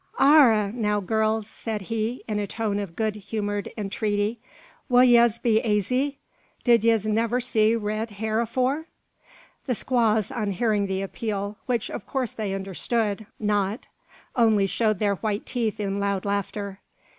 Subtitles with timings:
[0.19, 4.39] "Arrah, now, girls," said he, in a tone of good humoured intreaty,
[4.89, 6.17] "will yez be aizy?
[6.63, 8.87] Did yez niver see rid hair afore?"
[9.67, 13.85] The squaws, on hearing the appeal, which of course they understood not,
[14.35, 16.79] only showed their white teeth in loud laughter.